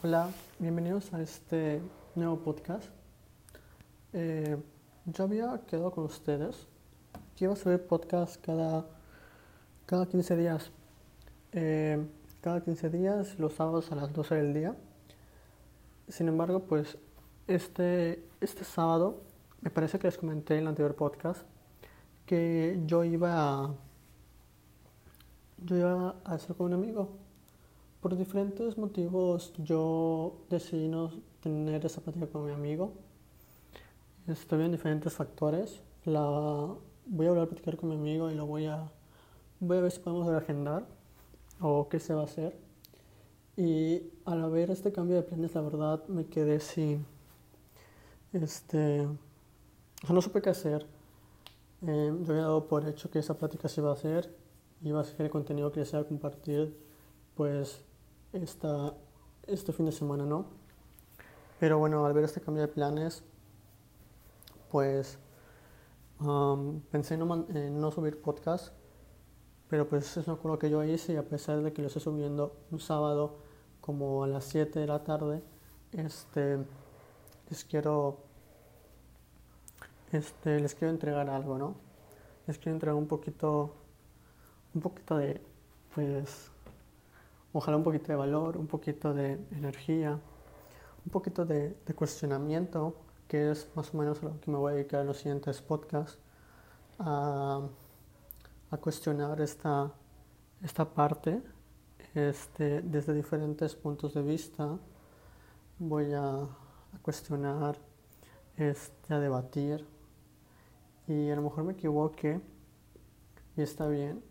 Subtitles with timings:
[0.00, 0.30] Hola,
[0.60, 1.82] bienvenidos a este
[2.14, 2.86] nuevo podcast.
[4.12, 4.56] Eh,
[5.06, 6.68] yo había quedado con ustedes
[7.34, 8.86] que iba a subir podcast cada,
[9.86, 10.70] cada 15 días.
[11.50, 12.06] Eh,
[12.40, 14.76] cada 15 días, los sábados a las 12 del día.
[16.06, 16.96] Sin embargo, pues
[17.48, 19.24] este, este sábado,
[19.62, 21.42] me parece que les comenté en el anterior podcast
[22.24, 23.74] que yo iba a,
[25.64, 27.27] yo iba a hacer con un amigo
[28.00, 31.10] por diferentes motivos yo decidí no
[31.42, 32.92] tener esa plática con mi amigo.
[34.26, 35.80] Estoy en diferentes factores.
[36.04, 36.22] La,
[37.06, 38.90] voy a hablar a platicar con mi amigo y lo voy a,
[39.60, 40.86] voy a ver si podemos agendar
[41.60, 42.56] o qué se va a hacer.
[43.56, 47.04] Y al ver este cambio de planes, la verdad me quedé sin,
[48.32, 49.08] este,
[50.08, 50.86] no supe qué hacer.
[51.86, 54.32] Eh, yo había dado por hecho que esa plática se iba a hacer,
[54.82, 56.76] iba a ser el contenido que desea compartir,
[57.34, 57.80] pues
[58.32, 58.94] esta,
[59.46, 60.46] este fin de semana, ¿no?
[61.60, 63.24] Pero bueno, al ver este cambio de planes,
[64.70, 65.18] pues
[66.90, 68.72] pensé en no, no, subir podcast,
[69.68, 72.56] pero pues es lo que yo hice y a pesar de que lo estoy subiendo
[72.70, 73.36] un sábado
[73.80, 75.42] como a las 7 de la tarde,
[75.92, 76.58] este,
[77.48, 78.18] les quiero,
[80.12, 81.76] este, les quiero entregar algo, ¿no?
[82.46, 83.74] Les quiero entregar un poquito,
[84.74, 85.40] un poquito de,
[85.94, 86.50] pues,
[87.52, 90.18] ojalá un poquito de valor, un poquito de energía,
[91.04, 92.94] un poquito de, cuestionamiento,
[93.26, 95.62] que es más o menos a lo que me voy a dedicar en los siguientes
[95.62, 96.18] podcasts,
[96.98, 97.62] a,
[98.80, 99.90] cuestionar esta,
[100.62, 101.42] esta parte
[102.14, 104.78] este, desde diferentes puntos de vista.
[105.78, 106.46] Voy a,
[107.02, 107.78] cuestionar,
[108.56, 109.86] este, a debatir
[111.06, 112.40] y a lo mejor me equivoque
[113.56, 114.22] y está bien,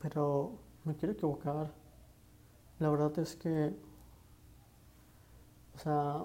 [0.00, 1.79] pero me quiero equivocar
[2.80, 3.72] la verdad es que,
[5.76, 6.24] o sea,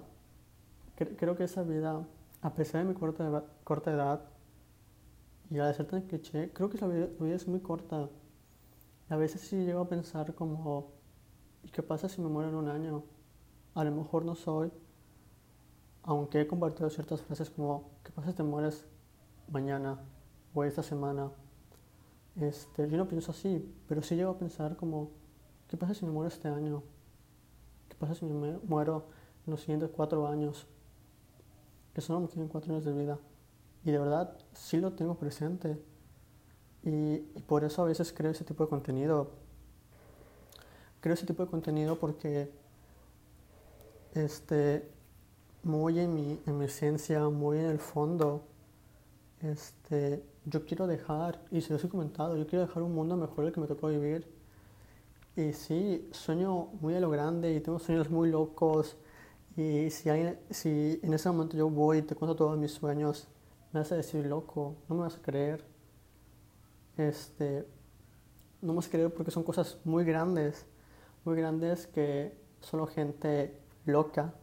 [0.95, 2.07] creo que esa vida,
[2.41, 4.21] a pesar de mi corta, corta edad,
[5.51, 8.09] y a ser tan cliché, creo que la vida, es muy corta.
[9.09, 10.93] A veces sí llego a pensar como,
[11.63, 13.03] ¿y qué pasa si me muero en un año?
[13.75, 14.71] A lo mejor no soy,
[16.03, 18.85] aunque he compartido ciertas frases como, ¿qué pasa si te mueres
[19.51, 19.99] mañana
[20.53, 21.31] o esta semana?
[22.39, 25.11] Este, yo no pienso así, pero sí llego a pensar como,
[25.67, 26.83] ¿Qué pasa si me muero este año?
[27.89, 29.05] ¿Qué pasa si me muero
[29.45, 30.67] en los siguientes cuatro años?
[31.93, 33.17] Que solo me quedan cuatro años de vida.
[33.83, 35.81] Y de verdad sí lo tengo presente.
[36.83, 37.17] Y,
[37.47, 39.31] por eso a veces creo ese tipo de contenido.
[41.01, 42.51] Creo ese tipo de contenido porque
[44.13, 44.87] este,
[45.63, 48.43] muy en mi, en mi esencia, muy en el fondo,
[49.41, 53.45] este, yo quiero dejar, y se lo he comentado, yo quiero dejar un mundo mejor
[53.45, 54.34] del que me tocó vivir
[55.35, 58.97] y sí, sueño muy a lo grande y tengo sueños muy locos.
[59.57, 63.27] Y si, hay, si en ese momento yo voy y te cuento todos mis sueños,
[63.73, 65.65] me vas a decir loco, no me vas a creer.
[66.97, 67.67] Este,
[68.61, 70.65] no me vas a creer porque son cosas muy grandes,
[71.25, 74.33] muy grandes que solo gente loca,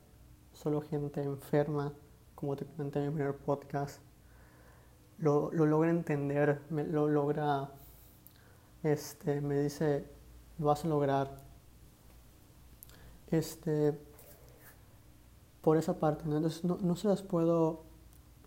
[0.52, 1.94] solo gente enferma,
[2.34, 4.00] como te comenté en mi primer podcast,
[5.18, 7.70] lo, lo logra entender, me, lo logra,
[8.82, 10.06] este, me dice,
[10.58, 11.30] lo vas a lograr.
[13.30, 13.98] Este,
[15.62, 16.36] por esa parte, ¿no?
[16.36, 17.84] Entonces no, se las puedo,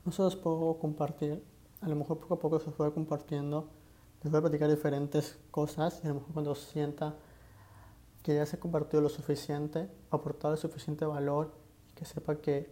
[0.04, 1.44] no se las puedo compartir.
[1.82, 3.70] A lo mejor poco a poco se las voy compartiendo.
[4.22, 7.16] Les voy a platicar diferentes cosas y a lo mejor cuando sienta
[8.22, 11.52] que ya se ha compartido lo suficiente, aportado el suficiente valor
[11.94, 12.70] que sepa que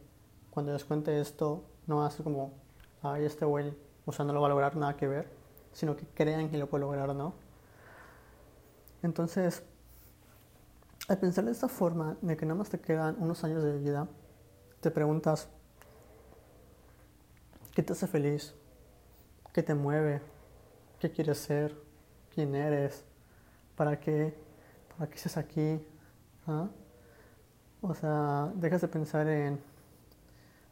[0.50, 2.54] cuando les cuente esto no ser como,
[3.02, 3.74] ay, este güey,
[4.06, 5.30] o sea, no lo va a lograr nada que ver,
[5.72, 7.34] sino que crean que lo puede lograr, ¿no?
[9.04, 9.62] Entonces,
[11.10, 14.08] al pensar de esta forma, de que nada más te quedan unos años de vida,
[14.80, 15.50] te preguntas,
[17.76, 18.56] ¿qué te hace feliz?
[19.52, 20.22] ¿Qué te mueve?
[21.00, 21.76] ¿Qué quieres ser?
[22.34, 23.04] ¿Quién eres?
[23.76, 24.34] ¿Para qué?
[24.98, 25.86] ¿Para qué estás aquí?
[26.48, 26.70] ¿Ah?
[27.82, 29.60] O sea, dejas de pensar en,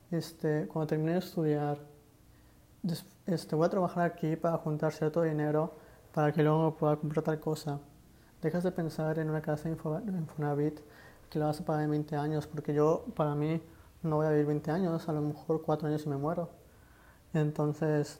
[0.10, 1.80] este, cuando termine de estudiar,
[3.26, 5.74] este, voy a trabajar aquí para juntar cierto dinero
[6.14, 7.80] para que luego pueda comprar tal cosa
[8.42, 9.78] dejas de pensar en una casa en
[10.18, 10.80] Infonavit
[11.30, 13.62] que la vas a pagar en 20 años, porque yo, para mí,
[14.04, 16.50] no voy a vivir 20 años, a lo mejor 4 años y me muero.
[17.34, 18.20] Entonces,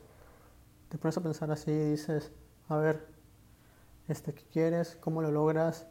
[0.90, 2.32] te pones a pensar así y dices,
[2.70, 3.06] a ver,
[4.08, 4.98] este, ¿qué quieres?
[5.02, 5.88] ¿Cómo lo logras?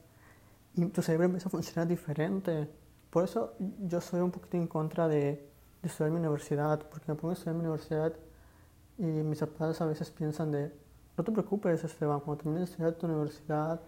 [0.75, 2.71] Y tu cerebro empieza a funcionar diferente.
[3.11, 5.51] Por eso yo soy un poquito en contra de,
[5.83, 8.15] de estudiar mi universidad, porque me pongo a estudiar mi universidad
[8.97, 10.73] y mis padres a veces piensan de,
[11.17, 13.81] no te preocupes, Esteban, cuando termines de estudiar tu universidad,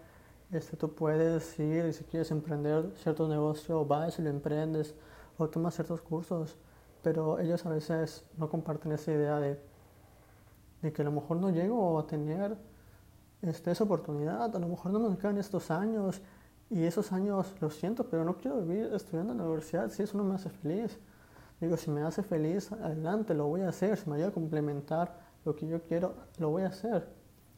[0.53, 4.95] Este, tú puedes ir y si quieres emprender cierto negocio, vas y lo emprendes
[5.39, 6.57] o tomas ciertos cursos,
[7.03, 9.59] pero ellos a veces no comparten esa idea de,
[10.93, 12.59] que a lo mejor no llego a tener
[13.41, 16.21] este, esa oportunidad, a lo mejor no me quedan estos años
[16.69, 20.19] y esos años lo siento, pero no quiero vivir estudiando en la universidad si eso
[20.19, 20.99] no me hace feliz.
[21.63, 25.19] Digo, si me hace feliz, adelante, lo voy a hacer, si me ayuda a complementar
[25.47, 27.09] lo que yo quiero, lo voy a hacer.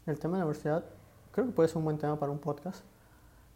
[0.06, 0.84] El tema de la universidad
[1.34, 2.84] creo que puede ser un buen tema para un podcast.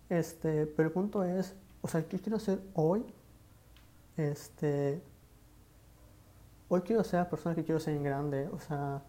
[0.08, 3.06] Este, pero el punto es, o sea, ¿qué quiero hacer hoy?
[4.16, 5.00] Este,
[6.68, 9.04] hoy quiero ser la persona que quiero ser en grande, o sea,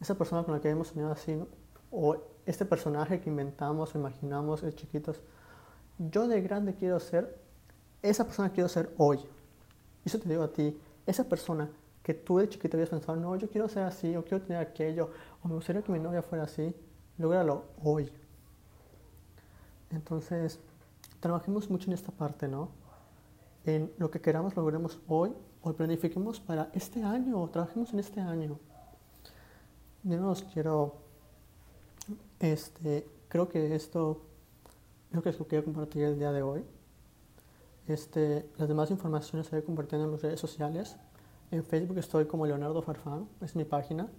[0.00, 1.38] esa persona con la que hemos soñado así,
[1.90, 2.16] o
[2.46, 5.20] este personaje que inventamos o imaginamos de chiquitos.
[5.98, 7.38] Yo de grande quiero ser,
[8.00, 9.18] esa persona que quiero ser hoy.
[10.02, 11.68] Y eso te digo a ti, esa persona
[12.02, 15.10] que tú de chiquito habías pensado, no, yo quiero ser así, o quiero tener aquello,
[15.42, 16.74] o me gustaría que mi novia fuera así,
[17.18, 18.10] logralo hoy.
[19.90, 20.58] Entonces,
[21.20, 22.68] trabajemos mucho en esta parte, ¿no?
[23.64, 25.32] En lo que queramos logremos hoy
[25.62, 28.58] o planifiquemos para este año, trabajemos en este año.
[30.02, 30.96] Yo no os quiero,
[32.40, 34.20] este, creo que esto
[35.10, 36.64] es lo que quiero compartir el día de hoy.
[37.86, 40.96] Este, las demás informaciones se voy compartiendo en mis redes sociales.
[41.50, 44.10] En Facebook estoy como Leonardo Farfán, es mi página.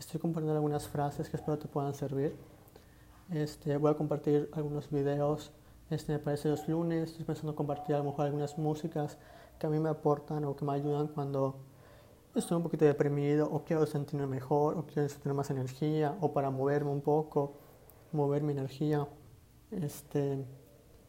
[0.00, 2.34] Estoy compartiendo algunas frases que espero te puedan servir.
[3.30, 5.52] Este, voy a compartir algunos videos,
[5.90, 9.18] este, me parece los lunes, estoy pensando compartir a lo mejor algunas músicas
[9.58, 11.58] que a mí me aportan o que me ayudan cuando
[12.34, 16.48] estoy un poquito deprimido o quiero sentirme mejor o quiero tener más energía o para
[16.48, 17.52] moverme un poco,
[18.10, 19.06] mover mi energía.
[19.70, 20.42] Este,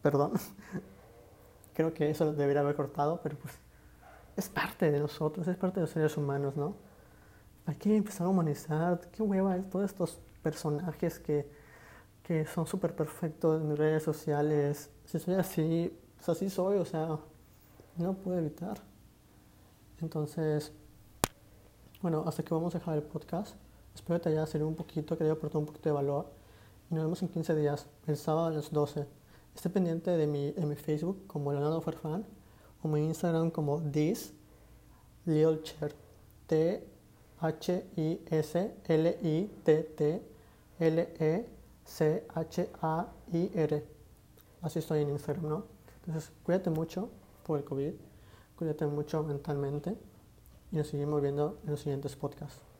[0.01, 0.33] perdón,
[1.73, 3.57] creo que eso debería haber cortado, pero pues
[4.35, 6.90] es parte de nosotros, es parte de los seres humanos, ¿no?
[7.71, 11.47] Hay que empezar a humanizar, qué hueva todos estos personajes que
[12.23, 14.89] que son súper perfectos en redes sociales.
[15.05, 17.19] Si soy así, pues así soy, o sea,
[17.97, 18.81] no puedo evitar.
[19.99, 20.71] Entonces,
[22.01, 23.55] bueno, hasta que vamos a dejar el podcast.
[23.93, 26.31] Espero que te haya servido un poquito, que te haya aportado un poquito de valor.
[26.89, 29.05] Y nos vemos en 15 días, el sábado a las 12.
[29.55, 32.25] Esté pendiente de mi, de mi Facebook como Leonardo Farfán
[32.81, 34.33] o mi Instagram como this
[35.25, 35.93] Lilcher.
[36.47, 36.90] T-H-I-S-L-I-T-T-L-E
[41.85, 43.85] C-H-A-I-R.
[44.61, 45.65] Así estoy en Instagram, ¿no?
[46.05, 47.09] Entonces, cuídate mucho
[47.43, 47.93] por el COVID,
[48.55, 49.97] cuídate mucho mentalmente
[50.71, 52.70] y nos seguimos viendo en los siguientes podcasts.